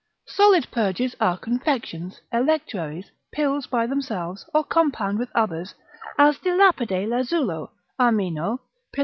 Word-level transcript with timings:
Solid 0.25 0.65
purges 0.71 1.15
are 1.19 1.37
confections, 1.37 2.21
electuaries, 2.33 3.11
pills 3.31 3.67
by 3.67 3.85
themselves, 3.85 4.49
or 4.51 4.63
compound 4.63 5.19
with 5.19 5.29
others, 5.35 5.75
as 6.17 6.39
de 6.39 6.49
lapide 6.55 7.07
lazulo, 7.07 7.69
armeno, 7.99 8.57
pil. 8.91 8.99